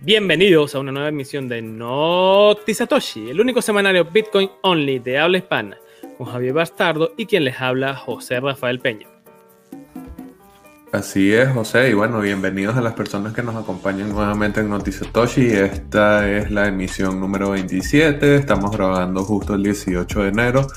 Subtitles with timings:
[0.00, 5.38] Bienvenidos a una nueva emisión de Noti Satoshi, el único semanario Bitcoin Only de habla
[5.38, 5.76] hispana,
[6.16, 9.08] con Javier Bastardo y quien les habla José Rafael Peña.
[10.92, 15.48] Así es, José, y bueno, bienvenidos a las personas que nos acompañan nuevamente en Satoshi.
[15.48, 20.68] Esta es la emisión número 27, estamos grabando justo el 18 de enero,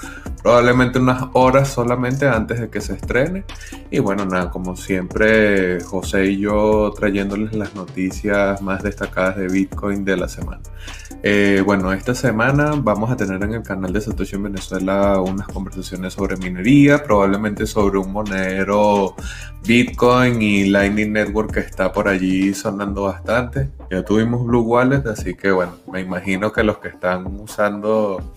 [0.42, 3.44] probablemente unas horas solamente antes de que se estrene.
[3.90, 10.04] Y bueno, nada, como siempre, José y yo trayéndoles las noticias más destacadas de Bitcoin
[10.06, 10.62] de la semana.
[11.24, 15.48] Eh, bueno, esta semana vamos a tener en el canal de Satoshi en Venezuela unas
[15.48, 19.16] conversaciones sobre minería, probablemente sobre un monedero
[19.64, 23.70] Bitcoin y Lightning Network que está por allí sonando bastante.
[23.92, 28.34] Ya tuvimos Blue Wallet, así que bueno, me imagino que los que están usando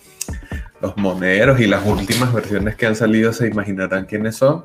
[0.85, 4.63] los monederos y las últimas versiones que han salido se imaginarán quiénes son.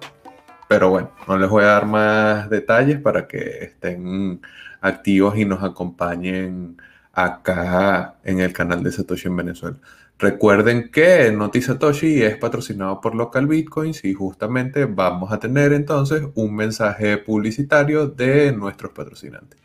[0.68, 4.42] Pero bueno, no les voy a dar más detalles para que estén
[4.82, 6.76] activos y nos acompañen
[7.12, 9.78] acá en el canal de Satoshi en Venezuela.
[10.18, 16.22] Recuerden que Noti Satoshi es patrocinado por Local Bitcoins y justamente vamos a tener entonces
[16.34, 19.58] un mensaje publicitario de nuestros patrocinantes.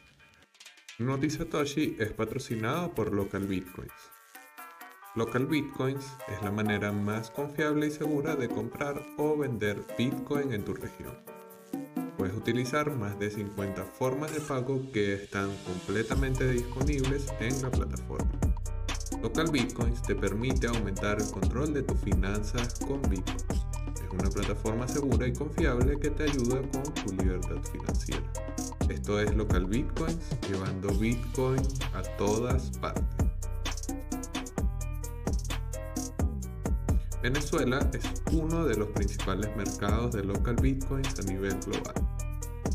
[0.99, 4.14] Noti Satoshi es patrocinado por Local Bitcoins.
[5.15, 10.65] Local Bitcoins es la manera más confiable y segura de comprar o vender Bitcoin en
[10.65, 11.13] tu región.
[12.17, 18.29] Puedes utilizar más de 50 formas de pago que están completamente disponibles en la plataforma.
[19.21, 23.65] Local Bitcoins te permite aumentar el control de tus finanzas con Bitcoins.
[23.95, 28.33] Es una plataforma segura y confiable que te ayuda con tu libertad financiera.
[28.89, 30.19] Esto es Local Bitcoins,
[30.49, 31.61] llevando Bitcoin
[31.93, 33.34] a todas partes.
[37.25, 41.95] Venezuela es uno de los principales mercados de local bitcoins a nivel global.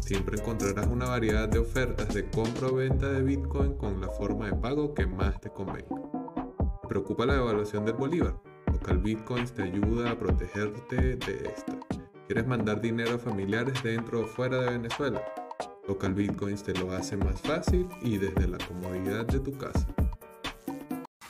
[0.00, 4.46] Siempre encontrarás una variedad de ofertas de compra o venta de bitcoin con la forma
[4.46, 5.94] de pago que más te convenga.
[6.82, 8.34] ¿Te preocupa la devaluación del bolívar?
[8.66, 11.78] Local Bitcoins te ayuda a protegerte de esta.
[12.26, 15.22] ¿Quieres mandar dinero a familiares dentro o fuera de Venezuela?
[15.86, 19.86] Local Bitcoins te lo hace más fácil y desde la comodidad de tu casa.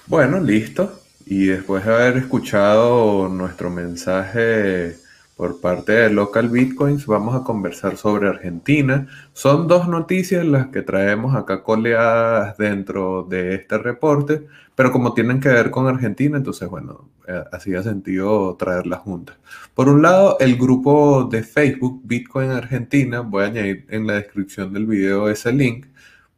[0.06, 0.91] Bueno, listo.
[1.31, 4.97] Y después de haber escuchado nuestro mensaje
[5.37, 9.07] por parte de Local Bitcoins, vamos a conversar sobre Argentina.
[9.33, 15.39] Son dos noticias las que traemos acá coleadas dentro de este reporte, pero como tienen
[15.39, 19.37] que ver con Argentina, entonces, bueno, eh, hacía sentido traerlas juntas.
[19.73, 24.73] Por un lado, el grupo de Facebook Bitcoin Argentina, voy a añadir en la descripción
[24.73, 25.87] del video ese link,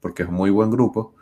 [0.00, 1.14] porque es muy buen grupo.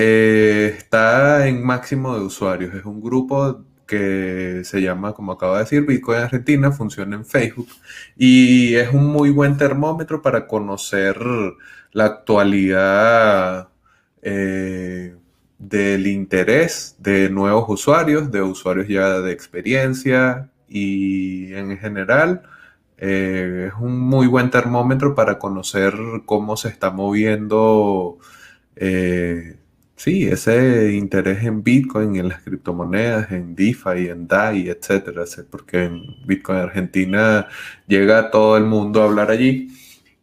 [0.00, 2.72] Eh, está en máximo de usuarios.
[2.74, 7.68] Es un grupo que se llama, como acabo de decir, Bitcoin Argentina, funciona en Facebook.
[8.16, 11.18] Y es un muy buen termómetro para conocer
[11.92, 13.70] la actualidad
[14.22, 15.16] eh,
[15.58, 20.50] del interés de nuevos usuarios, de usuarios ya de experiencia.
[20.68, 22.42] Y en general
[22.98, 25.94] eh, es un muy buen termómetro para conocer
[26.26, 28.18] cómo se está moviendo
[29.98, 36.24] Sí, ese interés en Bitcoin, en las criptomonedas, en DeFi, en DAI, etcétera, porque en
[36.24, 37.48] Bitcoin Argentina
[37.88, 39.68] llega todo el mundo a hablar allí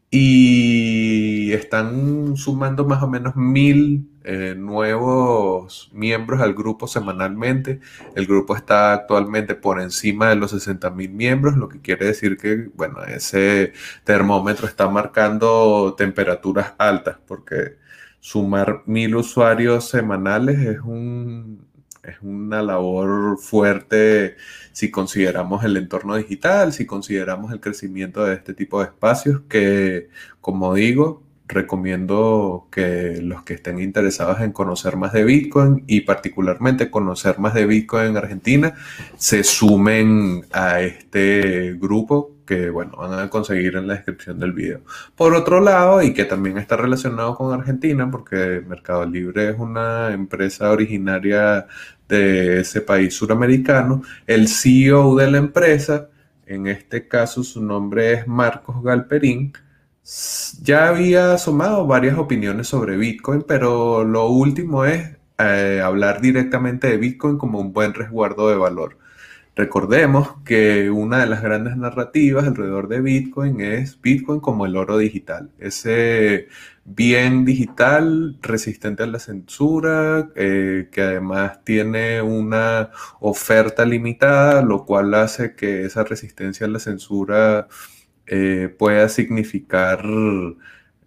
[0.09, 7.81] y están sumando más o menos mil eh, nuevos miembros al grupo semanalmente.
[8.15, 12.37] El grupo está actualmente por encima de los 60 mil miembros, lo que quiere decir
[12.37, 13.73] que, bueno, ese
[14.05, 17.84] termómetro está marcando temperaturas altas porque
[18.25, 21.63] sumar mil usuarios semanales es, un,
[22.01, 24.35] es una labor fuerte
[24.71, 30.09] si consideramos el entorno digital, si consideramos el crecimiento de este tipo de espacios que,
[30.41, 36.89] como digo, recomiendo que los que estén interesados en conocer más de Bitcoin y particularmente
[36.89, 38.73] conocer más de Bitcoin en Argentina
[39.17, 44.81] se sumen a este grupo que bueno, van a conseguir en la descripción del video.
[45.15, 50.11] Por otro lado, y que también está relacionado con Argentina, porque Mercado Libre es una
[50.13, 51.67] empresa originaria
[52.07, 56.09] de ese país suramericano, el CEO de la empresa,
[56.45, 59.53] en este caso su nombre es Marcos Galperín,
[60.61, 66.97] ya había sumado varias opiniones sobre Bitcoin, pero lo último es eh, hablar directamente de
[66.97, 68.97] Bitcoin como un buen resguardo de valor.
[69.55, 74.97] Recordemos que una de las grandes narrativas alrededor de Bitcoin es Bitcoin como el oro
[74.97, 76.49] digital, ese
[76.83, 82.91] bien digital resistente a la censura, eh, que además tiene una
[83.21, 87.67] oferta limitada, lo cual hace que esa resistencia a la censura
[88.27, 90.03] eh, pueda significar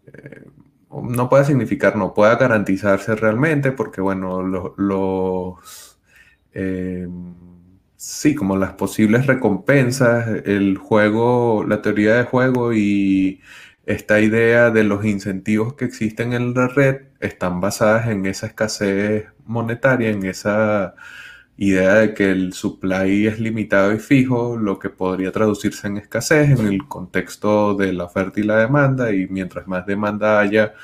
[0.07, 0.45] eh,
[0.91, 5.57] no puede significar, no pueda garantizarse realmente, porque bueno, los,
[7.99, 13.43] sí, como las posibles recompensas, el juego, la teoría de juego y
[13.87, 19.27] esta idea de los incentivos que existen en la red están basadas en esa escasez
[19.47, 20.95] monetaria, en esa
[21.57, 26.51] idea de que el supply es limitado y fijo, lo que podría traducirse en escasez
[26.61, 30.75] en el contexto de la oferta y la demanda, y mientras más demanda haya,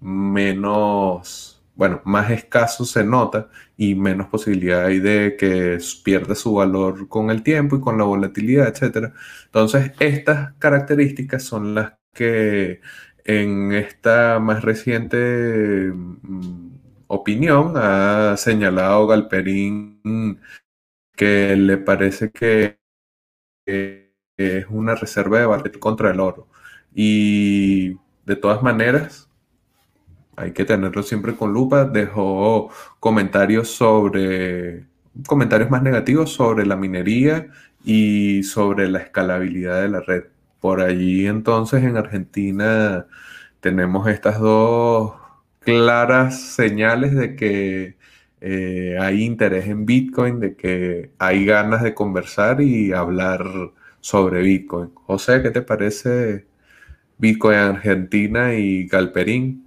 [0.00, 7.08] menos, bueno, más escaso se nota y menos posibilidad hay de que pierda su valor
[7.08, 9.12] con el tiempo y con la volatilidad, etc.
[9.46, 12.80] Entonces, estas características son las que
[13.24, 16.70] en esta más reciente mm,
[17.08, 20.40] opinión ha señalado Galperín
[21.16, 22.78] que le parece que
[23.66, 26.48] es una reserva de valor contra el oro.
[26.94, 27.94] Y
[28.26, 29.30] de todas maneras,
[30.36, 31.84] hay que tenerlo siempre con lupa.
[31.84, 32.70] Dejó
[33.00, 34.84] comentarios sobre,
[35.26, 37.48] comentarios más negativos sobre la minería
[37.84, 40.24] y sobre la escalabilidad de la red.
[40.60, 43.06] Por allí entonces en Argentina
[43.60, 45.14] tenemos estas dos
[45.60, 47.96] claras señales de que
[48.40, 53.44] eh, hay interés en Bitcoin, de que hay ganas de conversar y hablar
[54.00, 54.90] sobre Bitcoin.
[54.94, 56.46] José, ¿qué te parece
[57.18, 59.63] Bitcoin Argentina y Galperín?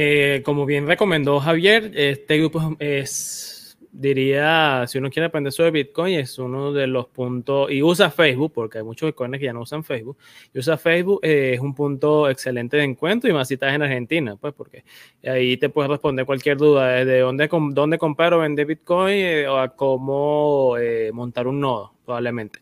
[0.00, 6.20] Eh, como bien recomendó Javier, este grupo es diría, si uno quiere aprender sobre Bitcoin,
[6.20, 9.62] es uno de los puntos, y usa Facebook, porque hay muchos bitcoins que ya no
[9.62, 10.16] usan Facebook,
[10.54, 13.82] y usa Facebook, eh, es un punto excelente de encuentro, y más si estás en
[13.82, 14.84] Argentina, pues, porque
[15.24, 19.56] ahí te puedes responder cualquier duda, desde dónde, dónde comprar o vender Bitcoin, eh, o
[19.58, 20.76] a cómo
[21.12, 22.60] montar un nodo, probablemente.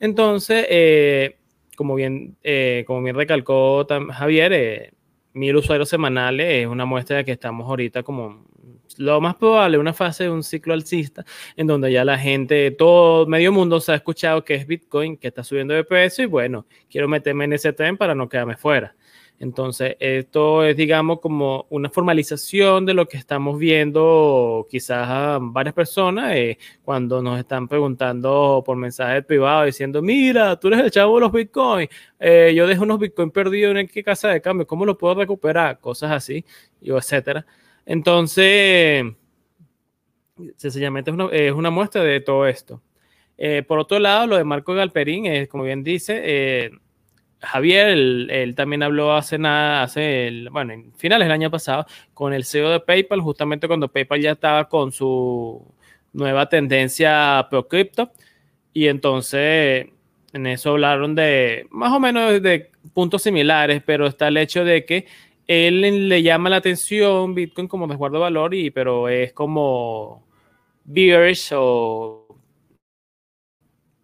[0.00, 0.66] Entonces,
[1.76, 2.36] como, bien,
[2.88, 4.94] como bien recalcó Javier,
[5.34, 8.44] mil usuarios semanales es una muestra de que estamos ahorita como
[8.98, 11.24] lo más probable una fase de un ciclo alcista
[11.56, 15.28] en donde ya la gente, todo medio mundo se ha escuchado que es Bitcoin, que
[15.28, 18.94] está subiendo de precio y bueno, quiero meterme en ese tren para no quedarme fuera.
[19.42, 25.74] Entonces, esto es, digamos, como una formalización de lo que estamos viendo quizás a varias
[25.74, 31.16] personas eh, cuando nos están preguntando por mensajes privados diciendo, mira, tú eres el chavo
[31.16, 31.90] de los bitcoins,
[32.20, 35.80] eh, yo dejo unos bitcoins perdidos en qué casa de cambio, ¿cómo lo puedo recuperar?
[35.80, 36.44] Cosas así,
[36.80, 37.44] y etcétera.
[37.84, 39.04] Entonces,
[40.56, 42.80] sencillamente es una, es una muestra de todo esto.
[43.36, 46.70] Eh, por otro lado, lo de Marco Galperín, es, como bien dice, eh,
[47.42, 52.32] Javier, él, también habló hace nada, hace, el, bueno, en finales del año pasado, con
[52.32, 55.64] el CEO de PayPal, justamente cuando PayPal ya estaba con su
[56.12, 58.12] nueva tendencia pro cripto.
[58.72, 59.88] Y entonces,
[60.32, 64.84] en eso hablaron de más o menos de puntos similares, pero está el hecho de
[64.84, 65.06] que
[65.46, 70.24] él le llama la atención Bitcoin como resguardo de valor, y, pero es como
[70.84, 72.21] bearish o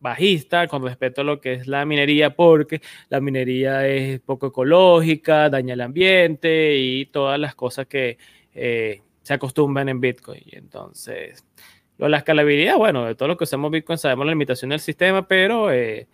[0.00, 5.50] bajista con respecto a lo que es la minería, porque la minería es poco ecológica,
[5.50, 8.18] daña el ambiente y todas las cosas que
[8.54, 10.42] eh, se acostumbran en Bitcoin.
[10.52, 11.44] Entonces,
[11.98, 14.80] lo de la escalabilidad, bueno, de todo lo que usamos Bitcoin sabemos la limitación del
[14.80, 16.06] sistema, pero eh,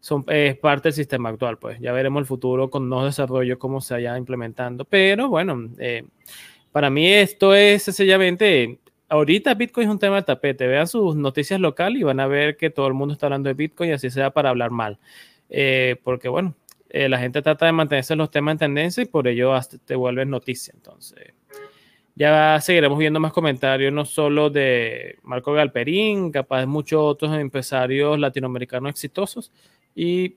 [0.00, 3.80] son, es parte del sistema actual, pues ya veremos el futuro con nuevos desarrollos, cómo
[3.80, 4.84] se vaya implementando.
[4.84, 6.04] Pero bueno, eh,
[6.72, 10.66] para mí esto es sencillamente, ahorita Bitcoin es un tema de tapete.
[10.66, 13.54] Vean sus noticias locales y van a ver que todo el mundo está hablando de
[13.54, 14.98] Bitcoin y así sea para hablar mal.
[15.50, 16.54] Eh, porque bueno,
[16.90, 19.78] eh, la gente trata de mantenerse en los temas en tendencia y por ello hasta
[19.78, 20.72] te vuelven noticia.
[20.74, 21.34] Entonces,
[22.14, 28.18] ya seguiremos viendo más comentarios, no solo de Marco Galperín, capaz de muchos otros empresarios
[28.18, 29.52] latinoamericanos exitosos,
[29.94, 30.36] y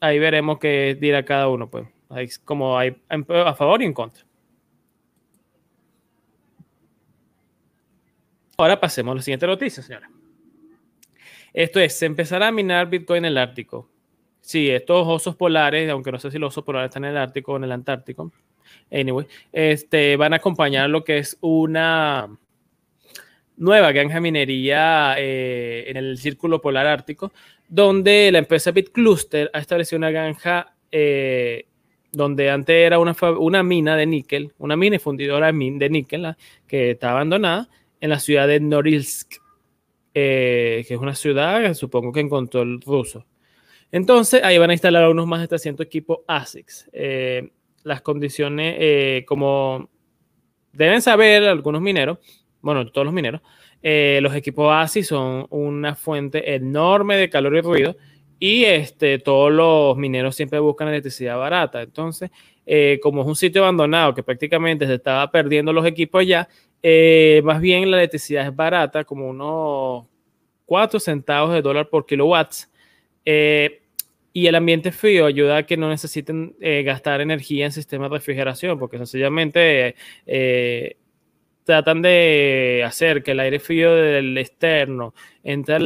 [0.00, 1.86] ahí veremos qué dirá cada uno, pues,
[2.44, 4.24] como hay a favor y en contra.
[8.56, 10.10] Ahora pasemos a la siguiente noticia, señora.
[11.52, 13.88] Esto es, se empezará a minar Bitcoin en el Ártico.
[14.40, 17.52] Sí, estos osos polares, aunque no sé si los osos polares están en el Ártico
[17.52, 18.32] o en el Antártico,
[18.90, 22.28] anyway, este, van a acompañar lo que es una
[23.56, 27.32] nueva granja minería eh, en el Círculo Polar Ártico,
[27.68, 31.66] donde la empresa BitCluster ha establecido una granja eh,
[32.10, 36.34] donde antes era una, una, mina de níquel, una mina fundidora de níquel
[36.66, 37.68] que está abandonada
[38.02, 39.40] en la ciudad de Norilsk,
[40.12, 43.24] eh, que es una ciudad que supongo que encontró el ruso.
[43.90, 46.90] Entonces, ahí van a instalar unos más de 300 equipos ASICs.
[46.92, 47.50] Eh,
[47.84, 49.88] las condiciones, como
[50.72, 52.18] deben saber algunos mineros,
[52.60, 53.40] bueno, todos los mineros,
[53.82, 57.96] eh, los equipos ASI son una fuente enorme de calor y ruido
[58.38, 61.82] y este, todos los mineros siempre buscan electricidad barata.
[61.82, 62.30] Entonces,
[62.64, 66.48] eh, como es un sitio abandonado que prácticamente se estaba perdiendo los equipos ya,
[66.82, 70.06] eh, más bien la electricidad es barata, como unos
[70.66, 72.70] 4 centavos de dólar por kilowatts.
[73.24, 73.82] Eh,
[74.32, 78.78] y el ambiente frío ayuda a que no necesiten gastar energía en sistemas de refrigeración,
[78.78, 79.94] porque sencillamente
[81.64, 85.78] tratan de hacer que el aire frío del externo entre a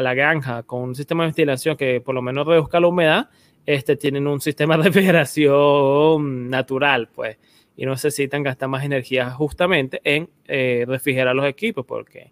[0.00, 3.28] la, granja con un sistema de ventilación que por lo menos reduzca la humedad,
[3.66, 7.38] este, tienen un sistema de refrigeración natural, pues,
[7.80, 12.30] y no necesitan gastar más energía justamente en eh, refrigerar los equipos porque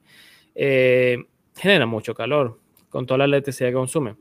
[0.55, 1.25] eh,
[1.57, 4.19] genera mucho calor con toda la electricidad que consumen.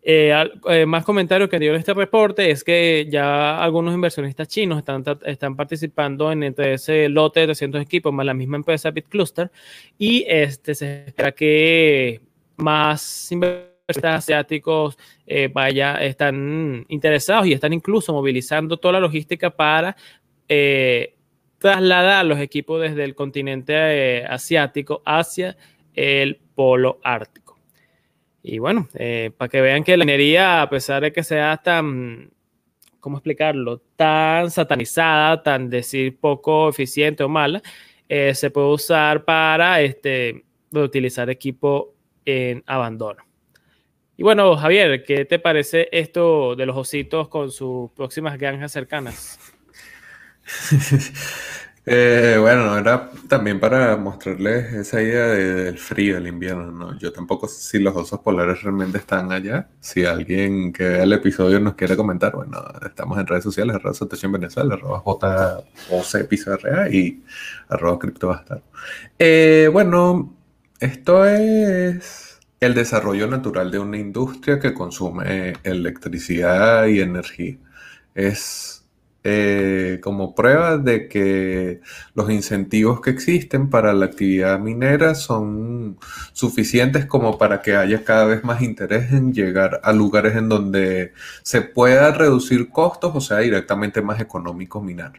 [0.00, 5.56] Eh, más comentarios que dio este reporte es que ya algunos inversionistas chinos están, están
[5.56, 9.50] participando en ese lote de 300 equipos más la misma empresa BitCluster
[9.98, 12.20] y este, se espera que
[12.56, 19.96] más inversionistas asiáticos eh, vaya, están interesados y están incluso movilizando toda la logística para
[21.58, 25.56] trasladar los equipos desde el continente asiático hacia
[25.94, 27.42] el polo ártico.
[28.42, 32.30] Y bueno, eh, para que vean que la minería, a pesar de que sea tan,
[32.98, 33.80] ¿cómo explicarlo?
[33.94, 37.62] Tan satanizada, tan decir poco eficiente o mala,
[38.08, 41.94] eh, se puede usar para este, utilizar equipo
[42.24, 43.22] en abandono.
[44.16, 49.38] Y bueno, Javier, ¿qué te parece esto de los ositos con sus próximas granjas cercanas?
[51.84, 56.96] Eh, bueno, era también para mostrarles esa idea del frío del invierno, ¿no?
[56.96, 59.68] Yo tampoco sé si los osos polares realmente están allá.
[59.80, 63.96] Si alguien que vea el episodio nos quiere comentar, bueno, estamos en redes sociales, arroba
[64.22, 67.22] en Venezuela, arroba JOC y
[67.68, 68.62] arroba criptobastar.
[69.18, 70.36] Eh, bueno,
[70.78, 72.31] esto es
[72.66, 77.56] el desarrollo natural de una industria que consume electricidad y energía.
[78.14, 78.82] Es
[79.24, 81.80] eh, como prueba de que
[82.14, 85.98] los incentivos que existen para la actividad minera son
[86.32, 91.12] suficientes como para que haya cada vez más interés en llegar a lugares en donde
[91.42, 95.12] se pueda reducir costos o sea directamente más económico minar.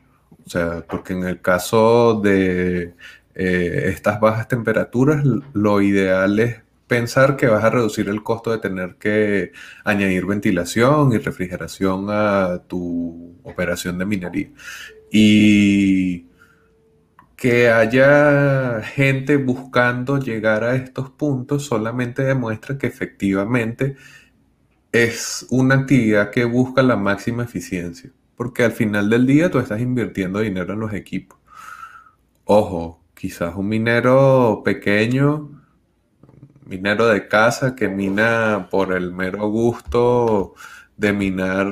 [0.46, 2.94] O sea, porque en el caso de
[3.36, 5.24] eh, estas bajas temperaturas,
[5.54, 6.58] lo ideal es
[6.94, 9.52] pensar que vas a reducir el costo de tener que
[9.84, 14.52] añadir ventilación y refrigeración a tu operación de minería.
[15.12, 16.28] Y
[17.36, 23.96] que haya gente buscando llegar a estos puntos solamente demuestra que efectivamente
[24.92, 29.82] es una actividad que busca la máxima eficiencia, porque al final del día tú estás
[29.82, 31.40] invirtiendo dinero en los equipos.
[32.46, 35.63] Ojo, quizás un minero pequeño
[36.74, 40.56] minero de casa que mina por el mero gusto
[40.98, 41.68] de minar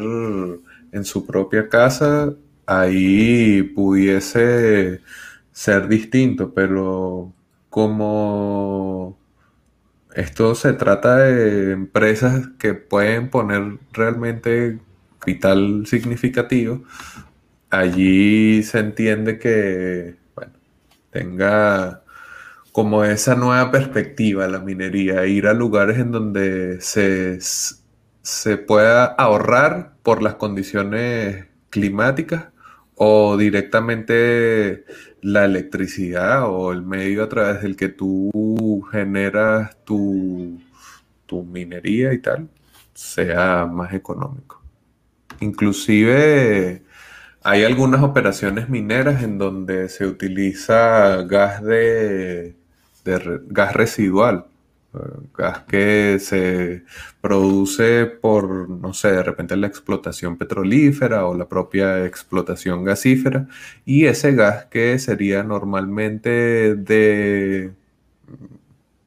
[0.91, 2.35] en su propia casa,
[2.67, 5.01] ahí pudiese
[5.51, 7.33] ser distinto, pero
[7.69, 9.17] como
[10.13, 14.79] esto se trata de empresas que pueden poner realmente
[15.19, 16.83] capital significativo,
[17.69, 20.53] allí se entiende que bueno,
[21.11, 22.00] tenga
[22.71, 27.39] como esa nueva perspectiva la minería, ir a lugares en donde se,
[28.21, 32.47] se pueda ahorrar por las condiciones climáticas
[32.95, 34.85] o directamente
[35.21, 40.61] la electricidad o el medio a través del que tú generas tu,
[41.25, 42.49] tu minería y tal
[42.93, 44.61] sea más económico.
[45.39, 46.83] Inclusive
[47.43, 52.55] hay algunas operaciones mineras en donde se utiliza gas de
[53.03, 54.45] de gas residual,
[55.37, 56.83] gas que se
[57.21, 63.47] produce por, no sé, de repente la explotación petrolífera o la propia explotación gasífera,
[63.85, 67.71] y ese gas que sería normalmente de,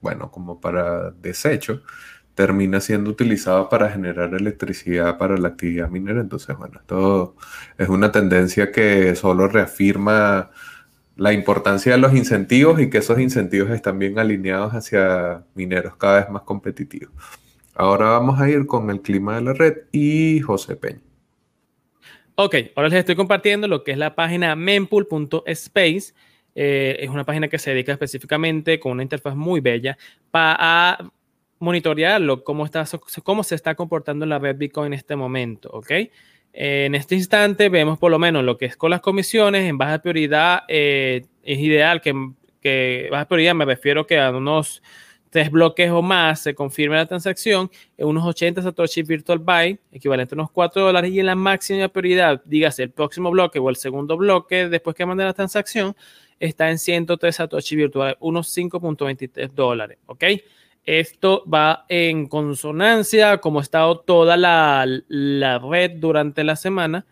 [0.00, 1.82] bueno, como para desecho,
[2.34, 6.20] termina siendo utilizado para generar electricidad para la actividad minera.
[6.20, 7.36] Entonces, bueno, esto
[7.78, 10.50] es una tendencia que solo reafirma
[11.16, 16.20] la importancia de los incentivos y que esos incentivos están bien alineados hacia mineros cada
[16.20, 17.12] vez más competitivos.
[17.74, 21.00] Ahora vamos a ir con el clima de la red y José Peña.
[22.36, 26.14] Ok, ahora les estoy compartiendo lo que es la página mempool.space.
[26.56, 29.96] Eh, es una página que se dedica específicamente con una interfaz muy bella
[30.30, 30.98] para
[31.58, 32.84] monitorearlo, cómo, está,
[33.22, 35.70] cómo se está comportando la red Bitcoin en este momento.
[35.72, 35.92] Ok,
[36.56, 39.98] en este instante vemos por lo menos lo que es con las comisiones en baja
[39.98, 40.62] prioridad.
[40.68, 42.14] Eh, es ideal que,
[42.60, 44.80] que baja prioridad me refiero que a unos
[45.34, 47.68] tres bloques o más se confirme la transacción,
[47.98, 51.88] en unos 80 Satoshi Virtual Byte, equivalente a unos 4 dólares, y en la máxima
[51.88, 55.96] prioridad, dígase el próximo bloque o el segundo bloque después que mande la transacción,
[56.38, 60.24] está en 103 Satoshi Virtual, unos 5.23 dólares, ¿ok?
[60.84, 67.06] Esto va en consonancia, como ha estado toda la, la red durante la semana.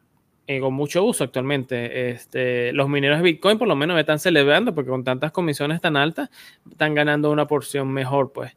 [0.55, 2.09] eh, con mucho uso actualmente.
[2.09, 5.95] Este, los mineros de Bitcoin por lo menos están celebrando porque con tantas comisiones tan
[5.95, 6.29] altas
[6.69, 8.51] están ganando una porción mejor pues.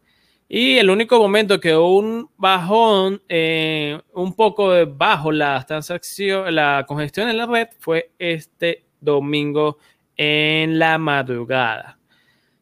[0.48, 7.28] Y el único momento que un bajón, eh, un poco bajo la transacción, la congestión
[7.28, 9.78] en la red fue este domingo
[10.16, 11.98] en la madrugada.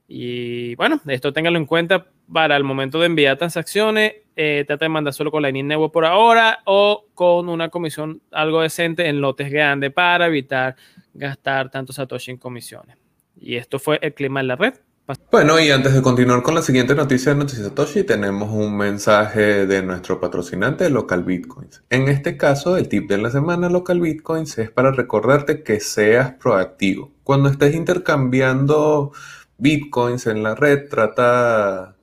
[0.09, 4.13] Y bueno, esto téngalo en cuenta para el momento de enviar transacciones.
[4.35, 8.63] Eh, trata de mandar solo con Lightning Network por ahora o con una comisión algo
[8.63, 10.77] decente en lotes grandes para evitar
[11.13, 12.97] gastar tanto Satoshi en comisiones.
[13.39, 14.75] Y esto fue el clima en la red.
[15.31, 19.67] Bueno, y antes de continuar con la siguiente noticia de Noticias Satoshi, tenemos un mensaje
[19.67, 21.83] de nuestro patrocinante Local Bitcoins.
[21.91, 26.35] En este caso, el tip de la semana Local Bitcoins es para recordarte que seas
[26.35, 27.13] proactivo.
[27.25, 29.13] Cuando estés intercambiando
[29.59, 31.97] bitcoins en la red, trata,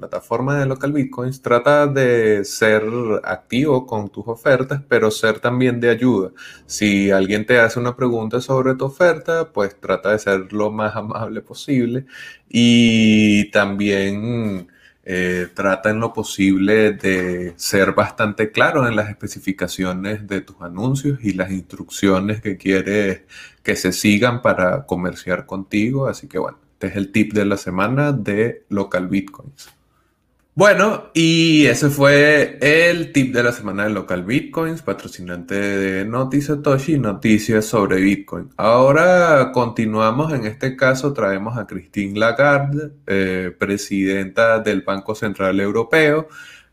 [0.00, 2.82] plataforma de local bitcoins, trata de ser
[3.22, 6.30] activo con tus ofertas, pero ser también de ayuda.
[6.66, 10.96] Si alguien te hace una pregunta sobre tu oferta, pues trata de ser lo más
[10.96, 12.06] amable posible
[12.48, 14.68] y también...
[15.02, 21.18] Eh, trata en lo posible de ser bastante claro en las especificaciones de tus anuncios
[21.22, 23.22] y las instrucciones que quieres
[23.62, 26.06] que se sigan para comerciar contigo.
[26.06, 29.68] Así que bueno, este es el tip de la semana de Local Bitcoins.
[30.54, 36.40] Bueno, y ese fue el tip de la semana de Local Bitcoins, patrocinante de Noti
[36.42, 38.50] Satoshi, noticias sobre Bitcoin.
[38.56, 46.28] Ahora continuamos, en este caso traemos a Christine Lagarde, eh, presidenta del Banco Central Europeo,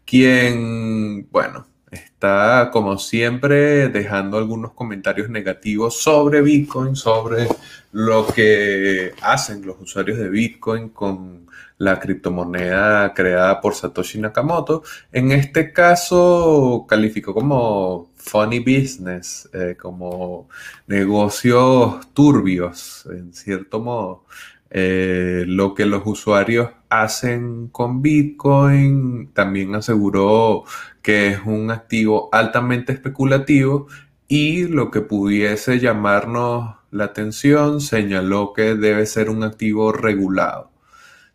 [0.05, 7.47] quien, bueno, está como siempre dejando algunos comentarios negativos sobre Bitcoin, sobre
[7.91, 11.46] lo que hacen los usuarios de Bitcoin con
[11.77, 14.83] la criptomoneda creada por Satoshi Nakamoto.
[15.11, 20.49] En este caso calificó como funny business, eh, como
[20.87, 24.25] negocios turbios, en cierto modo.
[24.69, 29.31] Eh, lo que los usuarios hacen con Bitcoin.
[29.33, 30.63] También aseguró
[31.01, 33.87] que es un activo altamente especulativo
[34.27, 40.71] y lo que pudiese llamarnos la atención señaló que debe ser un activo regulado.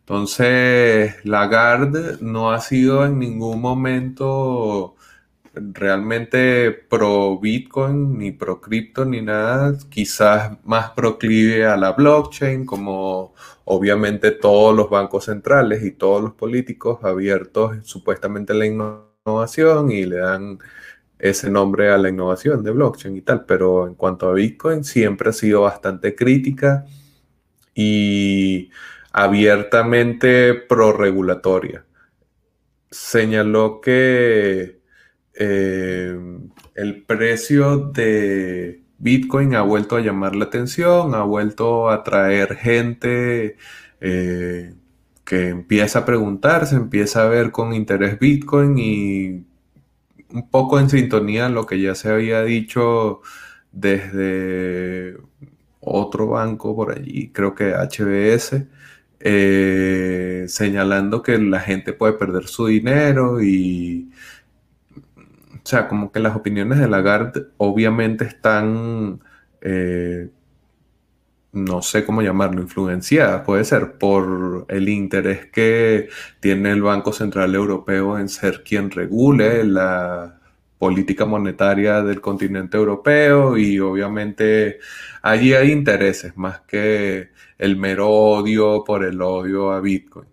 [0.02, 4.96] Entonces, Lagarde no ha sido en ningún momento
[5.54, 9.76] realmente pro Bitcoin, ni pro cripto, ni nada.
[9.90, 13.34] Quizás más proclive a la blockchain, como
[13.64, 20.04] obviamente todos los bancos centrales y todos los políticos abiertos supuestamente a la innovación y
[20.04, 20.58] le dan
[21.18, 25.30] ese nombre a la innovación de blockchain y tal, pero en cuanto a Bitcoin siempre
[25.30, 26.84] ha sido bastante crítica
[27.74, 28.70] y
[29.12, 31.84] abiertamente pro-regulatoria.
[32.90, 34.80] Señaló que
[35.34, 36.18] eh,
[36.74, 43.56] el precio de Bitcoin ha vuelto a llamar la atención, ha vuelto a atraer gente
[44.00, 44.74] eh,
[45.24, 49.46] que empieza a preguntarse, empieza a ver con interés Bitcoin y
[50.30, 53.20] un poco en sintonía lo que ya se había dicho
[53.72, 55.16] desde
[55.80, 58.66] otro banco por allí, creo que HBS,
[59.24, 64.10] eh, señalando que la gente puede perder su dinero y,
[65.16, 69.20] o sea, como que las opiniones de Lagarde obviamente están,
[69.60, 70.28] eh,
[71.52, 76.08] no sé cómo llamarlo, influenciadas, puede ser, por el interés que
[76.40, 80.40] tiene el Banco Central Europeo en ser quien regule la
[80.78, 84.80] política monetaria del continente europeo y obviamente
[85.22, 87.30] allí hay intereses más que
[87.62, 90.26] el mero odio por el odio a Bitcoin.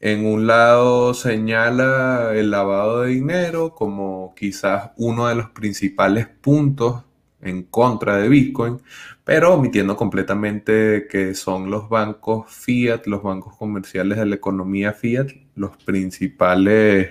[0.00, 7.04] En un lado señala el lavado de dinero como quizás uno de los principales puntos
[7.40, 8.82] en contra de Bitcoin,
[9.22, 15.28] pero omitiendo completamente que son los bancos fiat, los bancos comerciales de la economía fiat,
[15.54, 17.10] los principales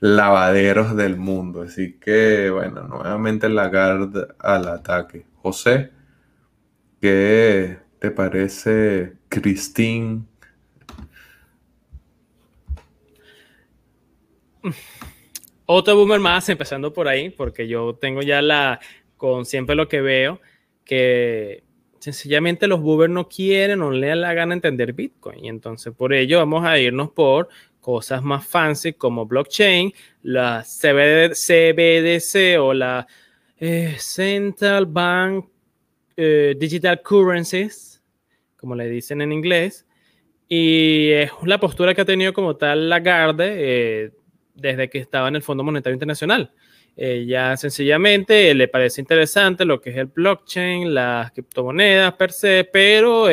[0.00, 1.62] lavaderos del mundo.
[1.62, 5.26] Así que, bueno, nuevamente Lagarde al ataque.
[5.42, 5.92] José,
[7.00, 10.22] ¿qué te parece Christine?
[15.66, 18.80] Otro boomer más, empezando por ahí, porque yo tengo ya la,
[19.16, 20.40] con siempre lo que veo,
[20.84, 21.62] que
[22.00, 25.44] sencillamente los boomers no quieren o le dan la gana entender Bitcoin.
[25.44, 27.48] Y entonces por ello vamos a irnos por
[27.80, 33.06] cosas más fancy como blockchain, la CBDC o la
[33.58, 35.46] eh, Central Bank
[36.16, 37.89] eh, Digital Currencies,
[38.60, 39.86] como le dicen en inglés.
[40.48, 44.10] Y es la postura que ha tenido como tal Lagarde eh,
[44.54, 46.52] desde que estaba en el Fondo Monetario Internacional.
[46.96, 53.28] ya sencillamente le parece interesante lo que es el blockchain, las criptomonedas per se, pero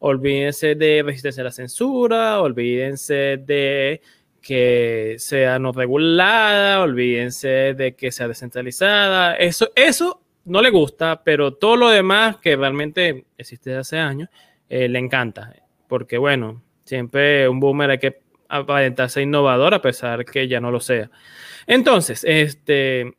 [0.00, 4.02] olvídense de resistencia a la censura, olvídense de
[4.42, 9.36] que sea no regulada, olvídense de que sea descentralizada.
[9.36, 14.28] Eso, eso no le gusta, pero todo lo demás que realmente existe desde hace años,
[14.68, 15.54] eh, le encanta.
[15.88, 20.80] Porque bueno, siempre un boomer hay que aparentarse innovador a pesar que ya no lo
[20.80, 21.10] sea.
[21.66, 23.14] Entonces, este,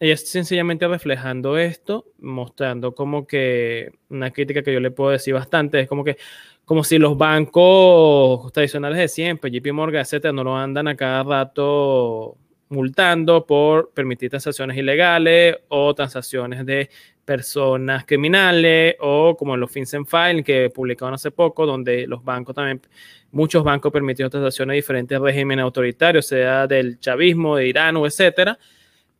[0.00, 5.34] ella es sencillamente reflejando esto, mostrando como que una crítica que yo le puedo decir
[5.34, 6.16] bastante es como que
[6.64, 11.22] como si los bancos tradicionales de siempre, JP Morgan, etcétera, no lo andan a cada
[11.22, 12.38] rato
[12.74, 16.90] multando por permitir transacciones ilegales o transacciones de
[17.24, 22.82] personas criminales o como los FinCEN File que publicaron hace poco, donde los bancos también,
[23.30, 28.58] muchos bancos permitieron transacciones de diferentes regímenes autoritarios, sea del chavismo, de Irán o etcétera,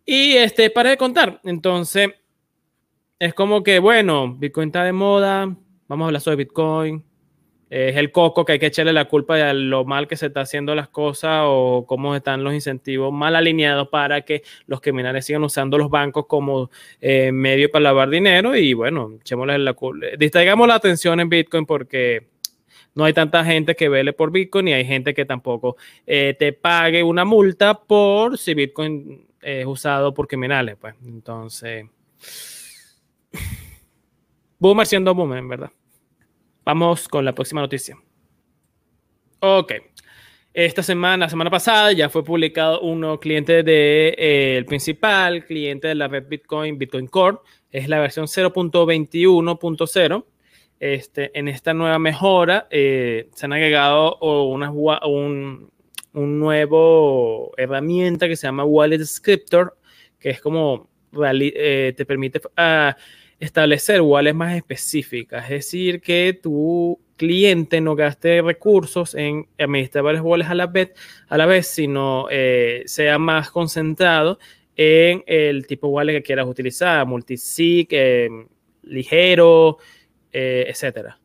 [0.05, 1.40] y este, para de contar.
[1.45, 2.11] Entonces,
[3.19, 5.57] es como que, bueno, Bitcoin está de moda,
[5.88, 7.13] vamos a hablar sobre Bitcoin.
[7.76, 10.42] Es el coco que hay que echarle la culpa de lo mal que se está
[10.42, 15.42] haciendo las cosas o cómo están los incentivos mal alineados para que los criminales sigan
[15.42, 18.54] usando los bancos como eh, medio para lavar dinero.
[18.54, 20.06] Y bueno, echémosle la culpa.
[20.16, 22.28] Distraigamos la atención en Bitcoin porque
[22.94, 26.52] no hay tanta gente que vele por Bitcoin y hay gente que tampoco eh, te
[26.52, 30.94] pague una multa por si Bitcoin es usado por criminales, pues.
[31.04, 31.87] Entonces,
[34.60, 35.70] boomer siendo boomer, en verdad.
[36.64, 37.96] Vamos con la próxima noticia.
[39.40, 39.72] Ok.
[40.55, 45.44] Esta semana, la semana pasada, ya fue publicado un nuevo cliente de, eh, el principal
[45.44, 47.38] cliente de la red Bitcoin, Bitcoin Core.
[47.70, 50.24] Es la versión 0.21.0.
[50.81, 55.70] Este, en esta nueva mejora eh, se han agregado unas, un,
[56.12, 59.77] un nuevo herramienta que se llama Wallet Scriptor,
[60.18, 60.88] que es como
[61.33, 62.96] eh, te permite ah,
[63.40, 70.25] establecer wallets más específicas, es decir, que tu cliente no gaste recursos en administrar varios
[70.25, 70.92] wallets a la vez,
[71.29, 74.38] a la vez sino eh, sea más concentrado
[74.77, 78.29] en el tipo de wallet que quieras utilizar, multisig, eh,
[78.83, 79.79] ligero,
[80.33, 81.20] etcétera.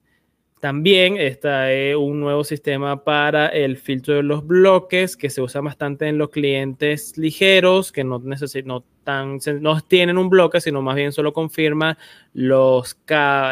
[0.60, 5.62] También está eh, un nuevo sistema para el filtro de los bloques que se usa
[5.62, 8.20] bastante en los clientes ligeros que no,
[8.66, 11.98] no, tan, no tienen un bloque, sino más bien solo confirma
[12.34, 12.98] los,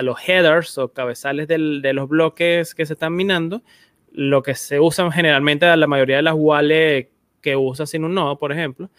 [0.02, 3.62] los headers o cabezales de los bloques que se están minando.
[4.12, 7.10] Lo que se usa generalmente la mayoría de las wallets
[7.41, 8.89] que usa sin un nodo, por ejemplo.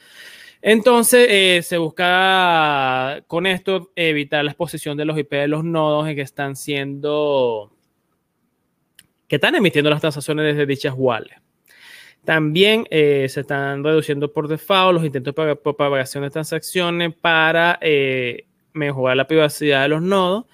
[0.63, 6.07] Entonces, eh, se busca con esto evitar la exposición de los IP de los nodos
[6.07, 7.71] que están siendo
[9.29, 11.41] que están emitiendo las transacciones desde dichas wallets.
[12.25, 18.47] También eh, se están reduciendo por default los intentos de propagación de transacciones para eh,
[18.73, 20.45] mejorar la privacidad de los nodos,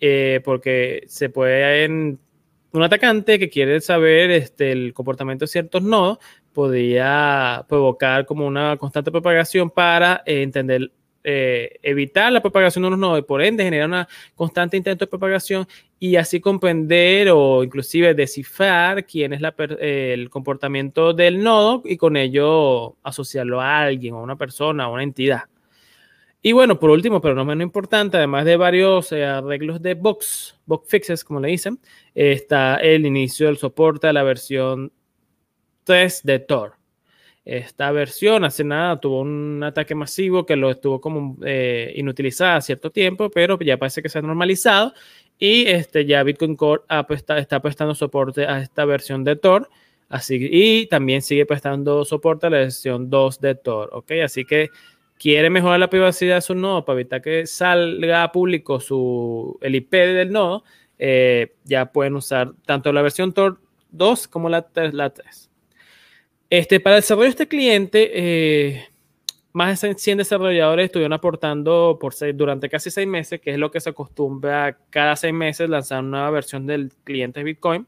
[0.00, 6.18] eh, porque se puede, un atacante que quiere saber este, el comportamiento de ciertos nodos,
[6.52, 10.90] podría provocar como una constante propagación para entender
[11.22, 15.66] evitar la propagación de unos nodos y por ende generar una constante intento de propagación
[16.02, 19.42] y así comprender o inclusive descifrar quién es
[19.78, 25.02] el comportamiento del nodo y con ello asociarlo a alguien, a una persona, a una
[25.02, 25.42] entidad.
[26.40, 30.58] Y bueno, por último, pero no menos importante, además de varios eh, arreglos de box,
[30.64, 31.78] box fixes, como le dicen,
[32.14, 34.90] está el inicio del soporte a la versión
[35.84, 36.76] 3 de Tor.
[37.44, 38.46] esta versión.
[38.46, 43.58] Hace nada tuvo un ataque masivo que lo estuvo como eh, inutilizada cierto tiempo, pero
[43.58, 44.94] ya parece que se ha normalizado
[45.40, 46.82] y este, ya Bitcoin Core
[47.36, 49.70] está prestando soporte a esta versión de Tor.
[50.10, 53.90] Así, y también sigue prestando soporte a la versión 2 de Tor.
[53.92, 54.12] ¿ok?
[54.24, 54.68] Así que
[55.18, 59.76] quiere mejorar la privacidad de su nodo para evitar que salga a público su, el
[59.76, 60.62] IP del nodo,
[60.98, 63.60] eh, ya pueden usar tanto la versión Tor
[63.92, 65.50] 2 como la, la 3.
[66.50, 68.89] Este, para el desarrollo de este cliente, eh,
[69.52, 73.80] más de 100 desarrolladores estuvieron aportando por durante casi seis meses, que es lo que
[73.80, 77.86] se acostumbra cada seis meses lanzar una nueva versión del cliente Bitcoin,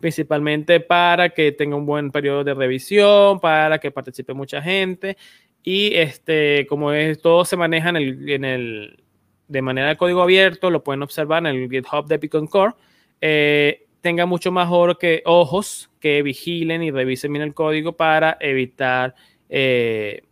[0.00, 5.16] principalmente para que tenga un buen periodo de revisión, para que participe mucha gente.
[5.62, 9.04] Y este, como es, todo se maneja en el, en el,
[9.46, 12.74] de manera de código abierto, lo pueden observar en el GitHub de Bitcoin Core.
[13.20, 14.68] Eh, tenga mucho más
[14.98, 19.14] que ojos que vigilen y revisen bien el código para evitar
[19.48, 20.22] eh,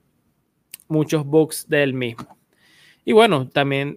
[0.91, 2.37] muchos bugs del mismo.
[3.05, 3.97] Y bueno, también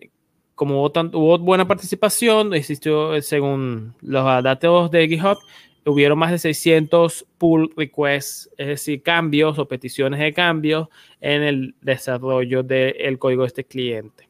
[0.55, 5.37] como hubo, buena participación, existió, según los datos de GitHub,
[5.85, 10.87] hubieron más de 600 pull requests, es decir, cambios o peticiones de cambios
[11.19, 14.29] en el desarrollo del código de este cliente.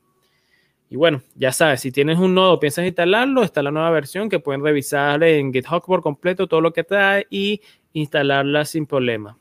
[0.90, 4.40] Y bueno, ya sabes, si tienes un nodo, piensas instalarlo, está la nueva versión que
[4.40, 7.62] pueden revisar en GitHub por completo todo lo que trae y
[7.94, 9.38] instalarla sin problema.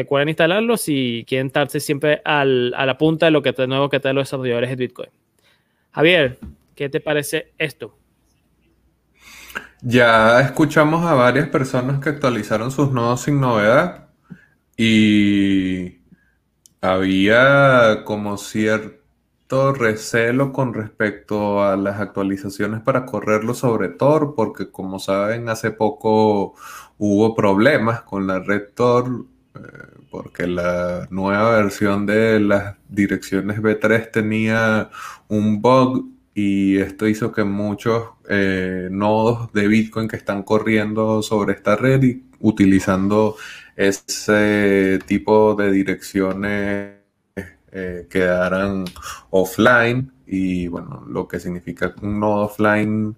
[0.00, 4.16] Recuerden instalarlo si quieren estarse siempre a la punta de lo que nuevo que traen
[4.16, 5.10] los desarrolladores de Bitcoin.
[5.90, 6.38] Javier,
[6.74, 7.94] ¿qué te parece esto?
[9.82, 14.08] Ya escuchamos a varias personas que actualizaron sus nodos sin novedad
[14.74, 15.98] y
[16.80, 24.98] había como cierto recelo con respecto a las actualizaciones para correrlo sobre Tor, porque como
[24.98, 26.54] saben, hace poco
[26.96, 29.26] hubo problemas con la red Tor
[30.10, 34.90] porque la nueva versión de las direcciones B3 tenía
[35.28, 41.54] un bug y esto hizo que muchos eh, nodos de Bitcoin que están corriendo sobre
[41.54, 43.36] esta red y utilizando
[43.76, 46.94] ese tipo de direcciones
[47.72, 48.84] eh, quedaran
[49.30, 50.12] offline.
[50.26, 53.16] Y bueno, lo que significa un nodo offline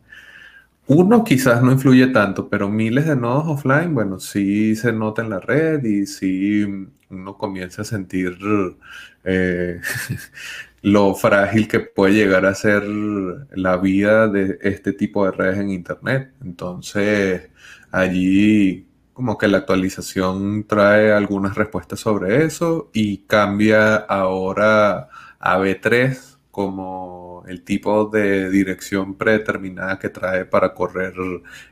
[0.87, 5.31] uno quizás no influye tanto, pero miles de nodos offline, bueno, sí se nota en
[5.31, 6.65] la red y sí
[7.11, 8.37] uno comienza a sentir
[9.25, 9.81] eh,
[10.83, 15.71] lo frágil que puede llegar a ser la vida de este tipo de redes en
[15.71, 16.33] Internet.
[16.43, 17.51] Entonces,
[17.91, 26.39] allí como que la actualización trae algunas respuestas sobre eso y cambia ahora a B3
[26.51, 31.15] como el tipo de dirección predeterminada que trae para correr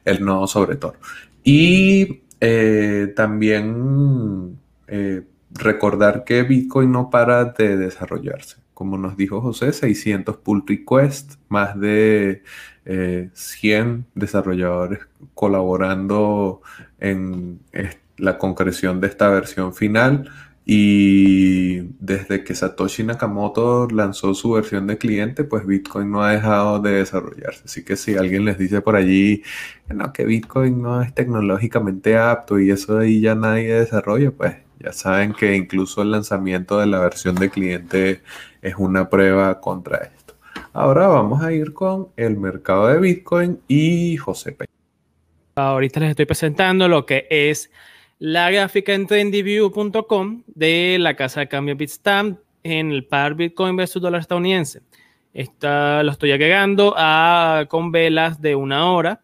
[0.04, 0.98] el nodo sobre Tor.
[1.44, 8.56] Y eh, también eh, recordar que Bitcoin no para de desarrollarse.
[8.74, 12.42] Como nos dijo José, 600 pull requests, más de
[12.84, 15.00] 100 eh, desarrolladores
[15.34, 16.62] colaborando
[16.98, 17.60] en
[18.16, 20.30] la concreción de esta versión final
[20.72, 26.78] y desde que Satoshi Nakamoto lanzó su versión de cliente, pues Bitcoin no ha dejado
[26.78, 27.62] de desarrollarse.
[27.64, 29.42] Así que si alguien les dice por allí
[29.88, 34.92] no, que Bitcoin no es tecnológicamente apto y eso ahí ya nadie desarrolla, pues ya
[34.92, 38.20] saben que incluso el lanzamiento de la versión de cliente
[38.62, 40.34] es una prueba contra esto.
[40.72, 44.70] Ahora vamos a ir con el mercado de Bitcoin y José Peña.
[45.56, 47.72] Ahorita les estoy presentando lo que es
[48.20, 54.00] la gráfica en trendyview.com de la casa de cambio Bitstamp en el par Bitcoin versus
[54.00, 54.82] dólar estadounidense.
[55.32, 56.94] Esta lo estoy agregando
[57.68, 59.22] con velas de una hora.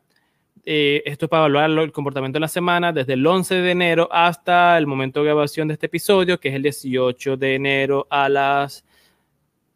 [0.64, 4.08] Eh, esto es para evaluar el comportamiento de la semana desde el 11 de enero
[4.10, 8.30] hasta el momento de grabación de este episodio, que es el 18 de enero a
[8.30, 8.82] las,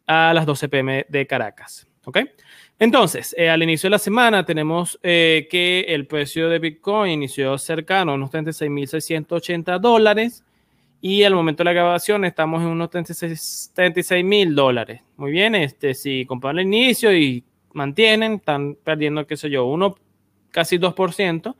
[0.07, 1.87] a las 12 pm de Caracas.
[2.05, 2.21] ¿Ok?
[2.81, 7.59] Entonces, eh, al inicio de la semana tenemos eh, que el precio de Bitcoin inició
[7.59, 10.43] cercano a unos 36.680 dólares
[10.99, 15.03] y al momento de la grabación estamos en unos 36.000 dólares.
[15.15, 19.95] Muy bien, este, si compran el inicio y mantienen, están perdiendo, qué sé yo, uno,
[20.49, 21.55] casi 2%.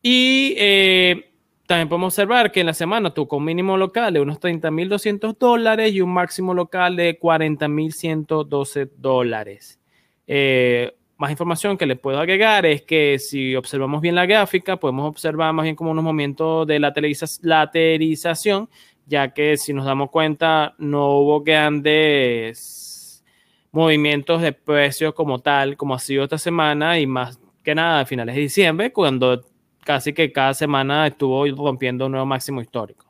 [0.00, 1.28] Y eh,
[1.66, 5.92] también podemos observar que en la semana tuvo un mínimo local de unos 30.200 dólares
[5.92, 9.80] y un máximo local de 40.112 dólares.
[10.26, 15.08] Eh, más información que les puedo agregar es que si observamos bien la gráfica, podemos
[15.08, 18.68] observar más bien como unos momentos de lateralización,
[19.06, 23.24] ya que si nos damos cuenta, no hubo grandes
[23.72, 28.06] movimientos de precios como tal, como ha sido esta semana y más que nada a
[28.06, 29.42] finales de diciembre, cuando
[29.84, 33.05] casi que cada semana estuvo rompiendo un nuevo máximo histórico.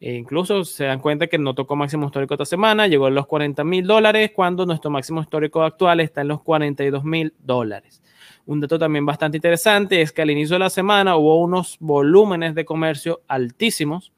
[0.00, 3.26] E incluso se dan cuenta que no tocó máximo histórico esta semana, llegó a los
[3.26, 8.02] 40 mil dólares, cuando nuestro máximo histórico actual está en los 42 mil dólares.
[8.46, 12.54] Un dato también bastante interesante es que al inicio de la semana hubo unos volúmenes
[12.54, 14.12] de comercio altísimos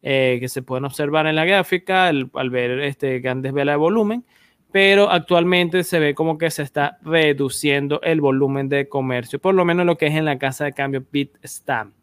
[0.00, 4.24] eh, que se pueden observar en la gráfica al, ver este grandes velas de volumen,
[4.70, 9.64] pero actualmente se ve como que se está reduciendo el volumen de comercio, por lo
[9.64, 11.97] menos lo que es en la casa de cambio Bitstamp.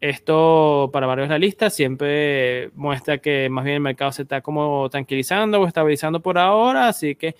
[0.00, 5.60] Esto para varios analistas siempre muestra que más bien el mercado se está como tranquilizando
[5.60, 7.34] o estabilizando por ahora, así que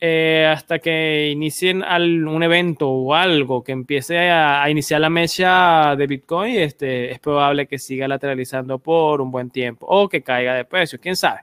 [0.00, 6.06] eh, hasta que inicien un evento o algo que empiece a, iniciar la mecha de
[6.06, 10.64] Bitcoin, este, es probable que siga lateralizando por un buen tiempo o que caiga de
[10.64, 11.40] precio, quién sabe.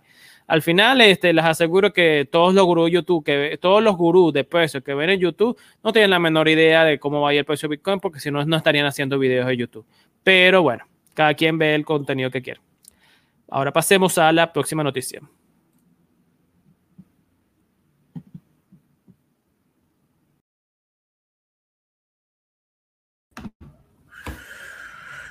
[0.48, 4.44] Al final, este, les aseguro que todos los gurús YouTube, que todos los gurús de
[4.44, 7.40] precios que ven en YouTube no tienen la menor idea de cómo va a ir
[7.40, 9.86] el precio de Bitcoin, porque si no, no estarían haciendo videos de YouTube.
[10.26, 12.60] Pero bueno, cada quien ve el contenido que quiere.
[13.48, 15.22] Ahora pasemos a la próxima noticia.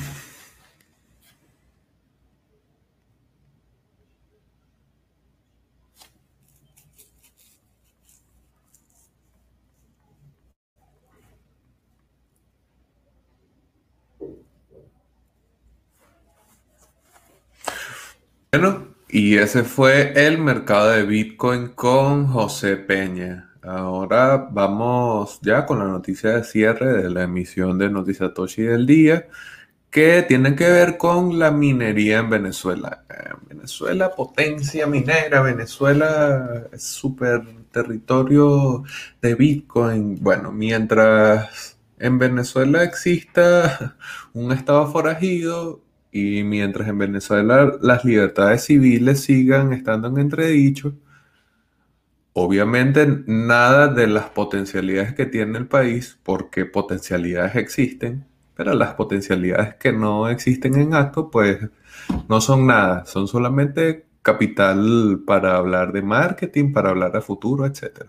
[18.58, 23.52] Bueno, y ese fue el mercado de Bitcoin con José Peña.
[23.60, 28.86] Ahora vamos ya con la noticia de cierre de la emisión de Noticias Toshi del
[28.86, 29.28] día,
[29.90, 33.04] que tiene que ver con la minería en Venezuela.
[33.10, 38.84] Eh, Venezuela, potencia minera, Venezuela es súper territorio
[39.20, 40.16] de Bitcoin.
[40.22, 43.98] Bueno, mientras en Venezuela exista
[44.32, 50.94] un estado forajido, y mientras en Venezuela las libertades civiles sigan estando en entredicho,
[52.32, 59.74] obviamente nada de las potencialidades que tiene el país, porque potencialidades existen, pero las potencialidades
[59.76, 61.58] que no existen en acto, pues
[62.28, 68.06] no son nada, son solamente capital para hablar de marketing, para hablar de futuro, etc.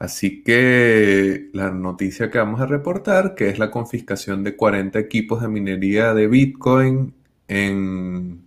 [0.00, 5.42] Así que la noticia que vamos a reportar, que es la confiscación de 40 equipos
[5.42, 7.14] de minería de Bitcoin
[7.48, 8.42] en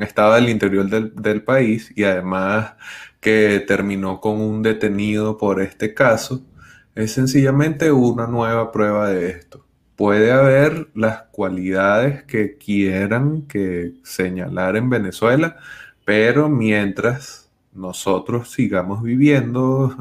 [0.00, 2.74] estado del interior del, país y además
[3.20, 6.44] que terminó con un detenido por este caso,
[6.94, 9.66] es sencillamente una nueva prueba de esto.
[9.96, 15.56] Puede haber las cualidades que quieran que señalar en Venezuela,
[16.04, 19.96] pero mientras nosotros sigamos viviendo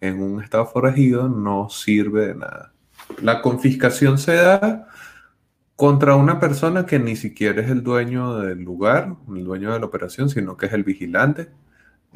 [0.00, 2.72] en un estado forajido no sirve de nada.
[3.22, 4.88] La confiscación se da
[5.76, 9.86] contra una persona que ni siquiera es el dueño del lugar, el dueño de la
[9.86, 11.50] operación, sino que es el vigilante.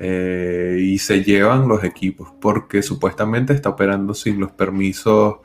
[0.03, 5.41] Eh, y se llevan los equipos porque supuestamente está operando sin los permisos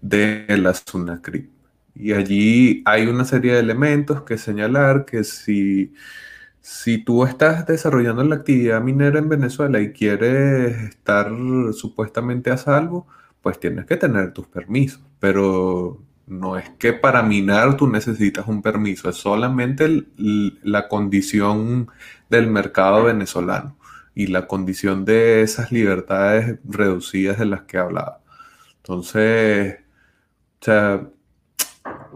[0.00, 1.50] de la SUNACRIP.
[1.94, 5.94] Y allí hay una serie de elementos que señalar que si
[6.64, 11.30] si tú estás desarrollando la actividad minera en Venezuela y quieres estar
[11.74, 13.06] supuestamente a salvo,
[13.42, 15.02] pues tienes que tener tus permisos.
[15.20, 21.88] Pero no es que para minar tú necesitas un permiso, es solamente la condición
[22.30, 23.76] del mercado venezolano
[24.14, 28.22] y la condición de esas libertades reducidas de las que hablaba.
[28.78, 29.80] Entonces,
[30.62, 31.10] o sea,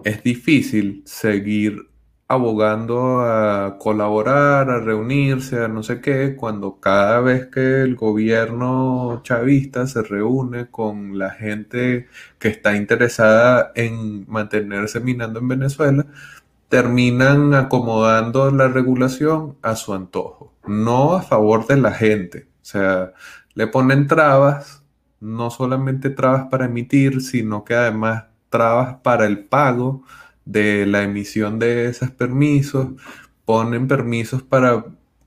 [0.05, 1.88] es difícil seguir
[2.29, 9.21] abogando a colaborar, a reunirse, a no sé qué, cuando cada vez que el gobierno
[9.25, 16.07] chavista se reúne con la gente que está interesada en mantenerse minando en Venezuela,
[16.69, 22.49] terminan acomodando la regulación a su antojo, no a favor de la gente.
[22.63, 23.15] O sea,
[23.55, 24.85] le ponen trabas,
[25.21, 30.05] no solamente trabas para emitir, sino que además trabas para el pago
[30.49, 32.89] de la emisión de esos permisos,
[33.45, 34.87] ponen permisos para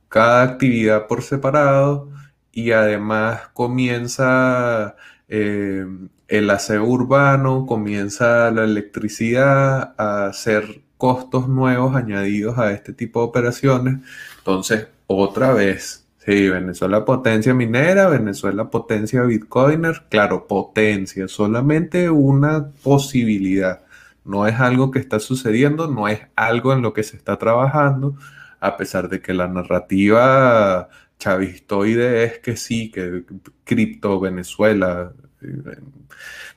[0.10, 2.10] cada actividad por separado
[2.52, 4.96] y además comienza
[5.30, 5.86] eh,
[6.28, 13.28] el aseo urbano, comienza la electricidad a hacer costos nuevos añadidos a este tipo de
[13.28, 14.00] operaciones.
[14.40, 23.82] Entonces, otra vez, sí, Venezuela potencia minera, Venezuela potencia bitcoiner, claro, potencia, solamente una posibilidad
[24.24, 28.16] no es algo que está sucediendo, no es algo en lo que se está trabajando,
[28.60, 33.24] a pesar de que la narrativa chavistoide es que sí, que
[33.66, 35.14] cripto Venezuela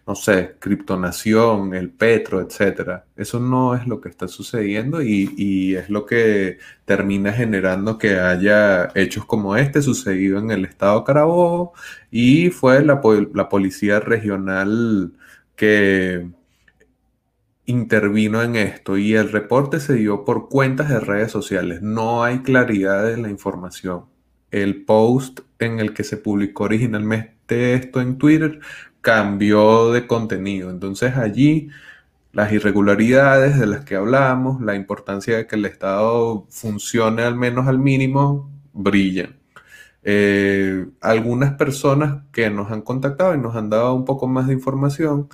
[0.07, 3.07] no sé, Criptonación, el Petro, etcétera.
[3.17, 8.91] Eso no es lo que está sucediendo y, es lo que termina generando que haya
[8.95, 11.73] hechos como este sucedido en el estado Carabobo
[12.11, 13.01] y fue la,
[13.35, 15.13] la policía regional
[15.57, 16.29] que
[17.67, 21.83] intervino en esto y el reporte se dio por cuentas de redes sociales.
[21.83, 24.05] No hay claridad en la información.
[24.51, 28.61] El post en el que se publicó originalmente esto en Twitter
[29.01, 30.71] cambió de contenido.
[30.71, 31.69] Entonces allí
[32.33, 37.69] las irregularidades de las que hablamos, la importancia de que el Estado funcione al menos
[37.69, 39.37] al mínimo, brillan.
[40.03, 44.53] Eh, algunas personas que nos han contactado y nos han dado un poco más de
[44.55, 45.29] información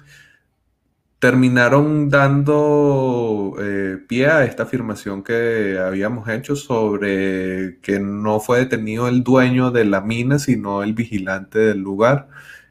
[1.21, 9.07] terminaron dando eh, pie a esta afirmación que habíamos hecho sobre que no fue detenido
[9.07, 12.29] el dueño de la mina, sino el vigilante del lugar.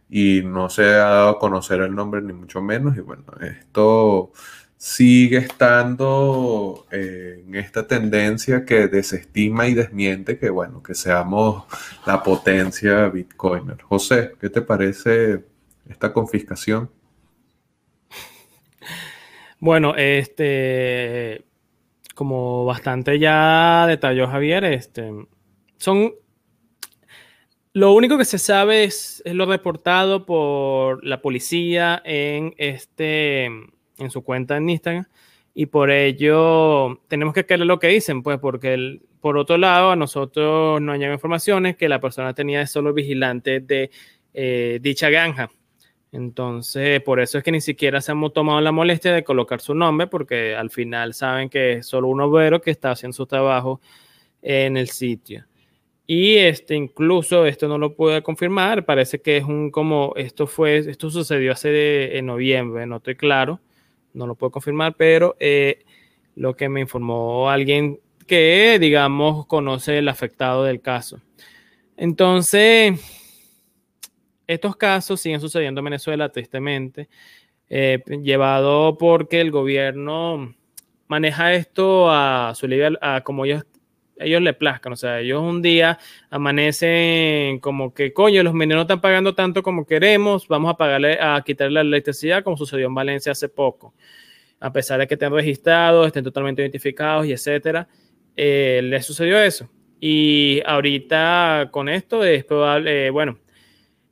[0.09, 2.97] Y no se ha dado a conocer el nombre, ni mucho menos.
[2.97, 4.31] Y bueno, esto
[4.77, 11.65] sigue estando eh, en esta tendencia que desestima y desmiente que, bueno, que seamos
[12.07, 13.81] la potencia bitcoiner.
[13.83, 15.43] José, ¿qué te parece
[15.87, 16.89] esta confiscación?
[19.59, 21.43] Bueno, este,
[22.15, 25.11] como bastante ya detalló Javier, este,
[25.77, 26.13] son,
[27.73, 34.23] lo único que se sabe es, lo reportado por la policía en este, en su
[34.23, 35.05] cuenta en Instagram
[35.53, 39.97] y por ello tenemos que creer lo que dicen, pues porque por otro lado a
[39.97, 43.91] nosotros nos llegan informaciones que la persona tenía solo vigilante de
[44.33, 45.49] eh, dicha granja.
[46.11, 49.75] Entonces, por eso es que ni siquiera se han tomado la molestia de colocar su
[49.75, 53.79] nombre, porque al final saben que es solo un obrero que está haciendo su trabajo
[54.41, 55.45] en el sitio.
[56.07, 60.77] Y este, incluso esto no lo pude confirmar, parece que es un como, esto fue,
[60.79, 63.61] esto sucedió hace en noviembre, no estoy claro,
[64.13, 65.85] no lo puedo confirmar, pero eh,
[66.35, 71.21] lo que me informó alguien que, digamos, conoce el afectado del caso.
[71.95, 72.99] Entonces,
[74.49, 77.07] estos casos siguen sucediendo en Venezuela, tristemente,
[77.69, 80.55] eh, llevado porque el gobierno
[81.07, 83.63] maneja esto a su nivel, a como ellos,
[84.17, 84.93] ellos le plazcan.
[84.93, 85.99] O sea, ellos un día
[86.31, 91.39] amanecen como que, coño, los mineros están pagando tanto como queremos, vamos a pagarle, a
[91.45, 93.93] quitarle la electricidad, como sucedió en Valencia hace poco.
[94.59, 97.87] A pesar de que estén registrados, estén totalmente identificados y etcétera,
[98.35, 99.69] eh, les sucedió eso.
[99.99, 103.37] Y ahorita con esto es probable, eh, bueno,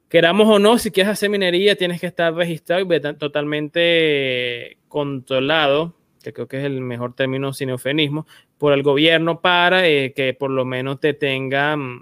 [0.09, 6.33] queramos o no, si quieres hacer minería, tienes que estar registrado y totalmente controlado, que
[6.33, 8.25] creo que es el mejor término sin eufemismo,
[8.57, 12.01] por el gobierno para eh, que por lo menos te tengan,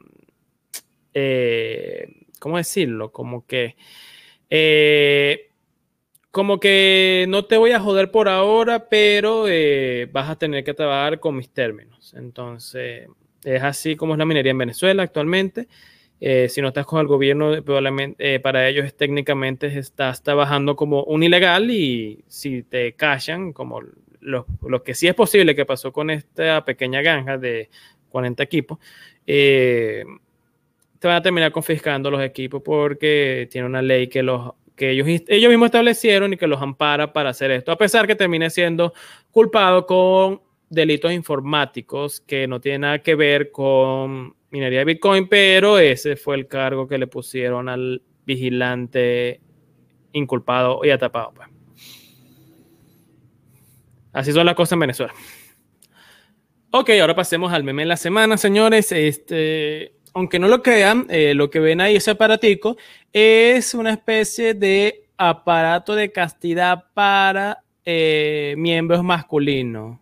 [1.14, 2.08] eh,
[2.40, 3.12] ¿cómo decirlo?
[3.12, 3.76] Como que,
[4.50, 5.50] eh,
[6.32, 9.46] como que no te voy a joder por ahora, pero
[10.12, 12.14] vas a tener que trabajar con mis términos.
[12.18, 13.08] Entonces,
[13.44, 15.68] es así como es la minería en Venezuela actualmente.
[16.22, 21.04] Eh, si no estás con el gobierno, probablemente eh, para ellos técnicamente estás trabajando como
[21.04, 23.82] un ilegal y si te callan, como
[24.22, 24.46] lo,
[24.84, 27.70] que sí es posible que pasó con esta pequeña granja de
[28.10, 28.80] 40 equipos,
[29.28, 30.06] eh,
[31.00, 35.08] te van a terminar confiscando los equipos porque tiene una ley que los que ellos,
[35.28, 38.94] ellos mismos establecieron y que los ampara para hacer esto, a pesar que termine siendo
[39.32, 45.78] culpado con delitos informáticos que no tienen nada que ver con minería de Bitcoin, pero
[45.80, 49.42] ese fue el cargo que le pusieron al vigilante
[50.14, 51.34] inculpado y atapado.
[51.36, 51.50] Pues.
[54.14, 55.14] Así son las cosas en Venezuela.
[56.72, 58.94] Ok, ahora pasemos al meme de la semana, señores.
[58.94, 62.78] Este, aunque no lo crean, eh, lo que ven ahí, ese aparatico,
[63.12, 70.00] es una especie de aparato de castidad para eh, miembros masculinos,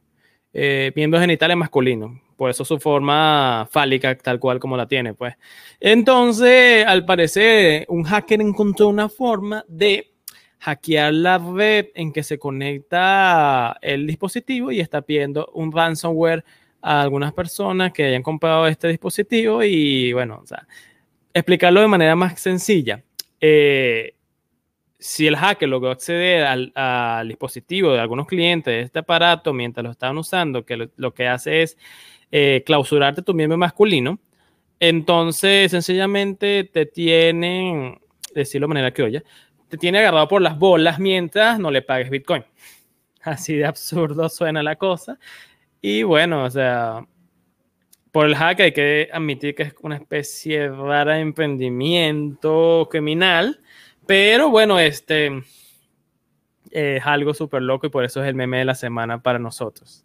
[0.53, 5.35] eh, miembros genitales masculinos por eso su forma fálica tal cual como la tiene, pues.
[5.79, 10.11] Entonces, al parecer, un hacker encontró una forma de
[10.59, 16.43] hackear la red en que se conecta el dispositivo y está pidiendo un ransomware
[16.81, 20.67] a algunas personas que hayan comprado este dispositivo y bueno, o sea,
[21.33, 23.05] explicarlo de manera más sencilla.
[23.39, 24.15] Eh,
[25.03, 29.91] si el hacker logró acceder al, dispositivo de algunos clientes de este aparato mientras lo
[29.91, 31.77] estaban usando, que lo que hace es
[32.35, 34.19] eh, clausurarte tu miembro masculino,
[34.79, 37.99] entonces sencillamente te tienen,
[38.33, 39.23] decirlo de manera que oye,
[39.69, 42.43] te tiene agarrado por las bolas mientras no le pagues Bitcoin.
[43.21, 45.19] Así de absurdo suena la cosa.
[45.79, 47.05] Y bueno, o sea,
[48.11, 53.61] por el hack hay que admitir que es una especie de rara emprendimiento criminal,
[54.07, 55.43] Pero bueno, este
[56.71, 60.03] es algo súper loco y por eso es el meme de la semana para nosotros.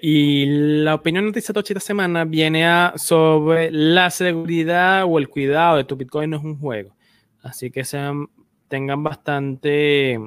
[0.00, 0.46] Y
[0.82, 2.64] la opinión de esta semana viene
[2.96, 6.94] sobre la seguridad o el cuidado de tu Bitcoin no es un juego.
[7.42, 8.28] Así que sean,
[8.68, 10.18] tengan bastante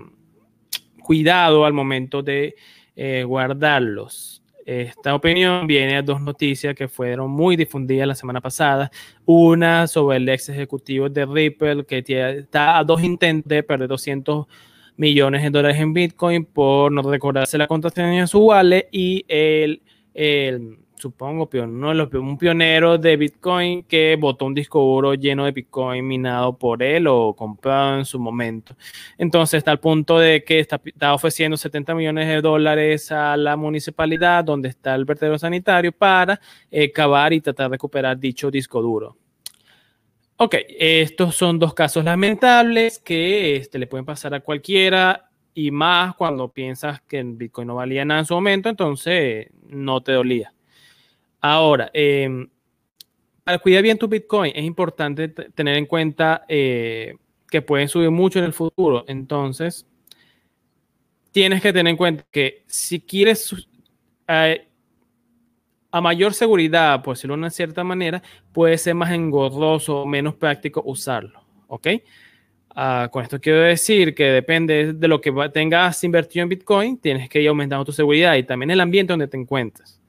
[1.01, 2.55] cuidado al momento de
[2.95, 4.41] eh, guardarlos.
[4.65, 8.89] Esta opinión viene a dos noticias que fueron muy difundidas la semana pasada.
[9.23, 12.03] Una sobre el ex ejecutivo de Ripple que
[12.39, 14.47] está a dos intentos de perder 200
[14.97, 19.81] millones de dólares en Bitcoin por no recordarse la contraseña de su wallet y el,
[20.13, 26.57] el supongo, un pionero de Bitcoin que botó un disco duro lleno de Bitcoin minado
[26.57, 28.75] por él o comprado en su momento.
[29.17, 30.79] Entonces está al punto de que está,
[31.13, 36.39] ofreciendo 70 millones de dólares a la municipalidad donde está el vertedero sanitario para
[36.71, 39.17] eh, cavar y tratar de recuperar dicho disco duro.
[40.37, 46.13] Ok, estos son dos casos lamentables que este, le pueden pasar a cualquiera y más
[46.15, 50.53] cuando piensas que el Bitcoin no valía nada en su momento, entonces no te dolía.
[51.39, 52.49] Ahora, em,
[53.45, 57.15] para cuidar bien tu Bitcoin es importante tener en cuenta eh,
[57.49, 59.05] que pueden subir mucho en el futuro.
[59.07, 59.85] Entonces,
[61.31, 63.55] tienes que tener en cuenta que si quieres
[64.27, 64.67] eh,
[65.95, 68.21] a mayor seguridad, por decirlo de una cierta manera,
[68.51, 71.41] puede ser más engorroso o menos práctico usarlo.
[71.67, 71.87] ¿Ok?
[72.75, 77.29] Ah, con esto quiero decir que depende de lo que tengas invertido en Bitcoin, tienes
[77.29, 80.01] que ir aumentando tu seguridad y también el ambiente donde te encuentres.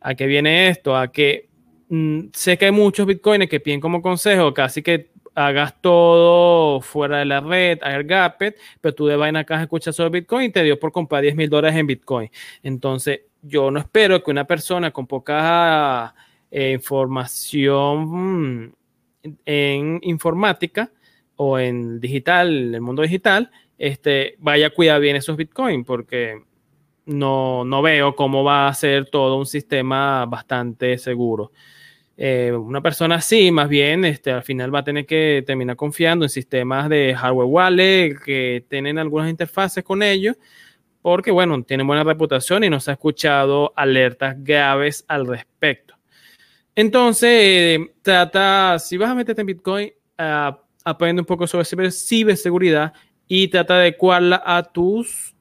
[0.00, 0.96] ¿A qué viene esto?
[0.96, 1.48] A que
[1.88, 7.18] mm, sé que hay muchos Bitcoins que piden como consejo casi que hagas todo fuera
[7.18, 10.78] de la red, AirGapped, pero tú de vaina acá escuchas sobre Bitcoin y te dio
[10.78, 12.30] por comprar 10 mil dólares en Bitcoin.
[12.62, 16.14] Entonces, yo no espero que una persona con poca
[16.50, 18.72] eh, información mm,
[19.44, 20.90] en informática
[21.36, 26.42] o en digital, en el mundo digital, este, vaya a cuidar bien esos Bitcoin, porque
[27.06, 31.52] no, no veo cómo va a ser todo un sistema bastante seguro.
[32.16, 36.24] Eh, una persona así, más bien, este, al final va a tener que terminar confiando
[36.24, 40.36] en sistemas de hardware wallet que tienen algunas interfaces con ellos
[41.06, 45.94] porque, bueno, tiene buena reputación y nos ha escuchado alertas graves al respecto.
[46.74, 49.92] Entonces, trata, si vas a meterte en Bitcoin,
[50.84, 52.92] aprende un poco sobre ciberseguridad
[53.28, 55.36] y trata de adecuarla a tus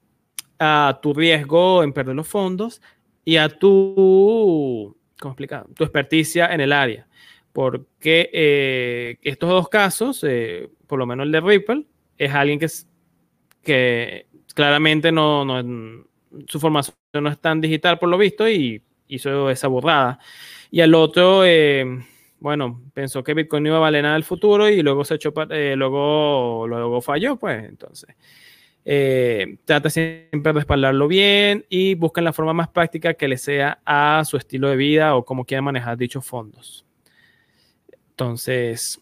[0.59, 2.79] a tu riesgo en perder los fondos
[3.23, 7.07] y a tu, ¿cómo tu experticia en el área.
[7.51, 11.87] Porque eh, estos dos casos, eh, por lo menos el de Ripple,
[12.19, 15.45] es alguien que claramente no,
[16.47, 20.17] su formación no es tan digital por lo visto y hizo esa borrada.
[20.71, 21.85] Y al otro, eh,
[22.39, 25.15] bueno, pensó que Bitcoin no iba a valer nada en el futuro y luego se
[25.15, 28.15] echó, eh, luego, luego falló, pues entonces.
[28.87, 33.79] Eh, trata siempre de respaldarlo bien y busca la forma más práctica que le sea
[33.83, 36.85] a su estilo de vida o cómo quiera manejar dichos fondos.
[38.11, 39.01] Entonces,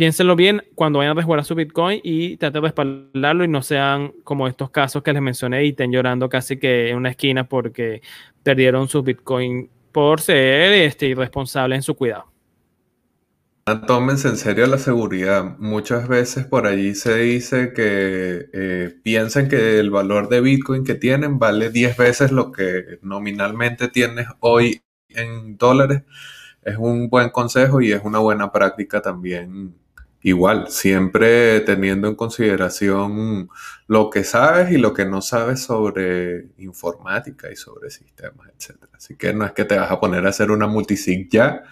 [0.00, 4.12] piénsenlo bien cuando vayan a resguardar su Bitcoin y traten de respaldarlo y no sean
[4.24, 8.00] como estos casos que les mencioné y estén llorando casi que en una esquina porque
[8.42, 12.32] perdieron su Bitcoin por ser este, irresponsables en su cuidado.
[13.86, 15.58] Tómense en serio la seguridad.
[15.58, 20.94] Muchas veces por allí se dice que eh, piensen que el valor de Bitcoin que
[20.94, 24.80] tienen vale 10 veces lo que nominalmente tienes hoy
[25.10, 26.04] en dólares.
[26.62, 29.79] Es un buen consejo y es una buena práctica también
[30.22, 33.48] Igual, siempre teniendo en consideración
[33.86, 38.84] lo que sabes y lo que no sabes sobre informática y sobre sistemas, etc.
[38.92, 41.62] Así que no es que te vas a poner a hacer una multisig ya,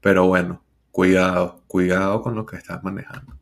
[0.00, 3.39] pero bueno, cuidado, cuidado con lo que estás manejando.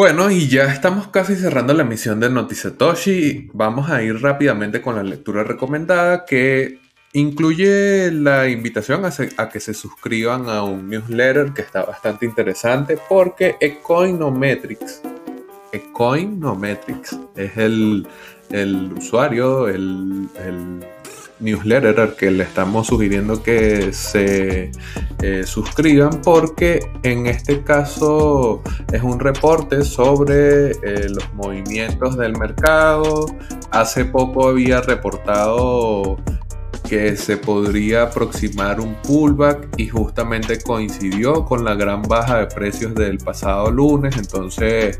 [0.00, 3.50] Bueno, y ya estamos casi cerrando la emisión de Noticetoshi.
[3.52, 6.78] Vamos a ir rápidamente con la lectura recomendada que
[7.12, 13.56] incluye la invitación a, que se suscriban a un newsletter que está bastante interesante porque
[13.60, 15.02] Ecoinometrics,
[15.70, 18.06] Ecoinometrics es el,
[18.96, 20.30] usuario, el
[21.40, 24.70] newsletter que le estamos sugiriendo que se
[25.22, 28.62] eh, suscriban porque en este caso
[28.92, 33.26] es un reporte sobre eh, los movimientos del mercado.
[33.70, 36.16] Hace poco había reportado
[36.90, 42.96] que se podría aproximar un pullback y justamente coincidió con la gran baja de precios
[42.96, 44.98] del pasado lunes, entonces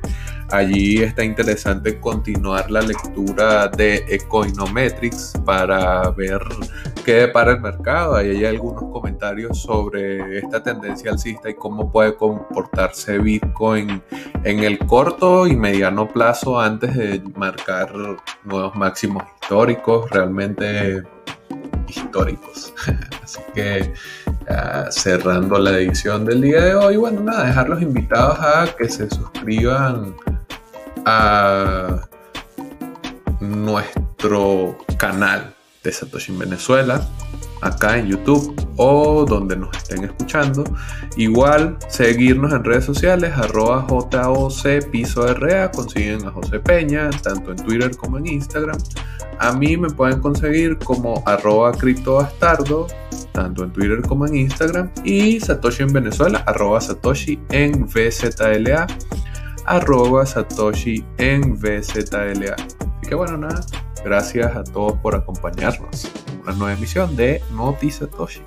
[0.51, 6.41] allí está interesante continuar la lectura de Ecoinometrics para ver
[7.05, 8.15] qué depara el mercado.
[8.15, 14.01] Ahí hay algunos comentarios sobre esta tendencia alcista y cómo puede comportarse Bitcoin
[14.45, 17.93] en el corto y mediano plazo antes de marcar
[18.45, 20.09] nuevos máximos históricos.
[20.11, 21.03] Realmente
[21.97, 22.73] históricos.
[23.23, 23.93] Así que
[24.91, 30.15] cerrando la edición del día de hoy, bueno, nada, dejarlos invitados a que se suscriban
[31.05, 32.09] a
[33.41, 37.09] nuestro canal de Satoshi en Venezuela,
[37.63, 40.65] acá en YouTube o donde nos estén escuchando.
[41.17, 47.57] Igual seguirnos en redes sociales, arroba JOC Piso RA, consiguen a José Peña, tanto en
[47.57, 48.79] Twitter como en Instagram.
[49.39, 52.87] A mí me pueden conseguir como arroba criptobastardo,
[53.33, 54.91] tanto en Twitter como en Instagram.
[55.03, 58.87] Y Satoshi en Venezuela, arroba Satoshi en VZLA,
[59.65, 62.55] arroba Satoshi en VZLA.
[62.55, 63.65] Así que bueno, nada,
[64.03, 68.43] gracias a todos por acompañarnos en una nueva emisión de Noti Satoshi.